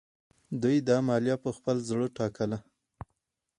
دوی 0.61 0.77
دا 0.89 0.97
مالیه 1.07 1.37
په 1.43 1.49
خپل 1.57 1.77
زړه 1.89 2.07
ټاکله. 2.17 2.57